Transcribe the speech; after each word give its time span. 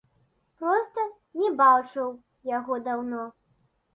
Проста 0.61 1.03
не 1.41 1.51
бачыў 1.59 2.09
яго 2.57 2.79
даўно. 2.87 3.21